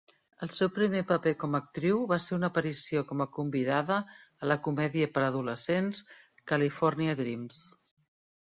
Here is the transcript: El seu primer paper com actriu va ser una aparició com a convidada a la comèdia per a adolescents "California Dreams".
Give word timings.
El 0.45 0.51
seu 0.59 0.69
primer 0.77 1.01
paper 1.09 1.33
com 1.43 1.57
actriu 1.59 1.99
va 2.11 2.17
ser 2.25 2.33
una 2.37 2.49
aparició 2.53 3.03
com 3.11 3.21
a 3.25 3.29
convidada 3.37 3.99
a 4.47 4.51
la 4.53 4.59
comèdia 4.69 5.11
per 5.19 5.23
a 5.27 5.29
adolescents 5.29 6.03
"California 6.55 7.17
Dreams". 7.25 7.65